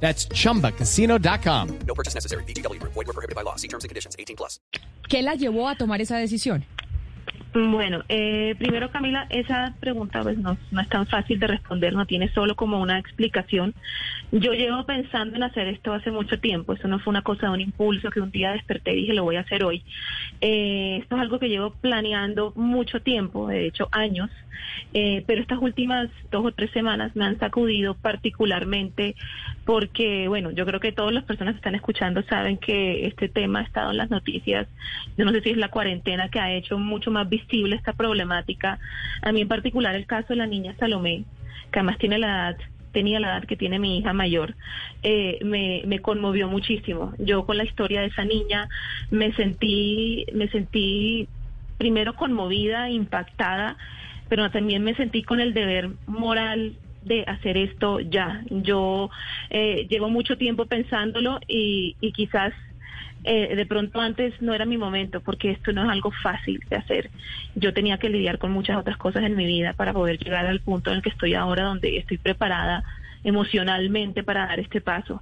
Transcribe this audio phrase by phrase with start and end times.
[0.00, 1.78] That's chumbacasino.com.
[1.86, 2.44] No purchase necessary.
[2.44, 2.80] BGW.
[2.80, 3.56] Void were prohibited by law.
[3.56, 4.14] See terms and conditions.
[4.18, 4.60] 18 plus.
[5.08, 6.64] ¿Qué la llevó a tomar esa decisión?
[7.56, 12.04] Bueno, eh, primero Camila, esa pregunta pues no, no es tan fácil de responder, no
[12.04, 13.72] tiene solo como una explicación.
[14.30, 17.54] Yo llevo pensando en hacer esto hace mucho tiempo, eso no fue una cosa de
[17.54, 19.82] un impulso que un día desperté y dije lo voy a hacer hoy.
[20.42, 24.28] Eh, esto es algo que llevo planeando mucho tiempo, de hecho años,
[24.92, 29.16] eh, pero estas últimas dos o tres semanas me han sacudido particularmente
[29.64, 33.60] porque, bueno, yo creo que todas las personas que están escuchando saben que este tema
[33.60, 34.68] ha estado en las noticias.
[35.16, 38.78] Yo no sé si es la cuarentena que ha hecho mucho más visible esta problemática.
[39.22, 41.24] A mí en particular el caso de la niña Salomé,
[41.70, 42.56] que además tiene la edad
[42.92, 44.54] tenía la edad que tiene mi hija mayor,
[45.02, 47.12] eh, me, me conmovió muchísimo.
[47.18, 48.70] Yo con la historia de esa niña
[49.10, 51.28] me sentí, me sentí
[51.76, 53.76] primero conmovida, impactada,
[54.30, 56.72] pero también me sentí con el deber moral
[57.02, 58.42] de hacer esto ya.
[58.48, 59.10] Yo
[59.50, 62.54] eh, llevo mucho tiempo pensándolo y, y quizás
[63.28, 66.76] eh, de pronto antes no era mi momento porque esto no es algo fácil de
[66.76, 67.10] hacer.
[67.56, 70.60] Yo tenía que lidiar con muchas otras cosas en mi vida para poder llegar al
[70.60, 72.84] punto en el que estoy ahora, donde estoy preparada
[73.24, 75.20] emocionalmente para dar este paso.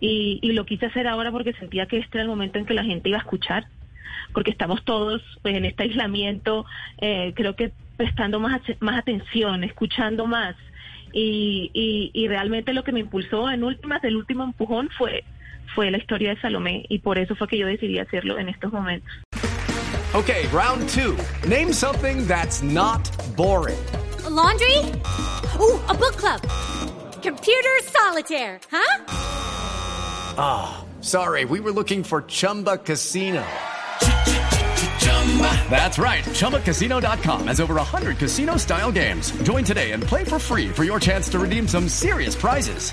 [0.00, 2.84] Y, lo quise hacer ahora porque sentía que este era el momento en que la
[2.84, 3.66] gente iba a escuchar,
[4.32, 6.64] porque estamos todos pues, en este aislamiento,
[7.02, 10.56] eh, creo que prestando más, más atención, escuchando más.
[11.12, 15.22] Y, y, y realmente lo que me impulsó en últimas, el último empujón fue
[15.74, 18.72] fue la historia de Salomé y por eso fue que yo decidí hacerlo en estos
[18.72, 19.10] momentos.
[20.14, 21.16] Okay, round two.
[21.48, 23.00] Name something that's not
[23.34, 23.78] boring.
[24.26, 24.76] A laundry?
[25.58, 26.40] Ooh, a book club.
[27.22, 29.04] Computer solitaire, huh?
[30.36, 33.42] Ah, oh, sorry, we were looking for Chumba Casino.
[35.70, 36.24] That's right.
[36.24, 39.30] ChumbaCasino.com has over 100 casino style games.
[39.42, 42.92] Join today and play for free for your chance to redeem some serious prizes.